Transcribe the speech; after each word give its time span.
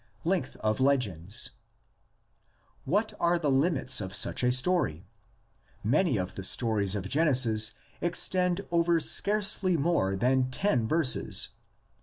LENGTH 0.23 0.55
OF 0.61 0.79
LEGENDS. 0.79 1.51
What 2.85 3.13
are 3.19 3.37
the 3.37 3.51
limits 3.51 4.01
of 4.01 4.15
such 4.15 4.41
a 4.43 4.51
story? 4.51 5.05
Many 5.83 6.17
of 6.17 6.33
the 6.33 6.43
stories 6.43 6.95
of 6.95 7.07
Genesis 7.07 7.73
extend 8.01 8.61
over 8.71 8.99
scarcely 8.99 9.77
more 9.77 10.15
than 10.15 10.49
ten 10.49 10.87
verses. 10.87 11.49